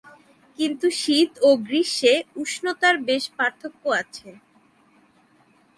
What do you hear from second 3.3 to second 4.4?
পার্থক্য আছে।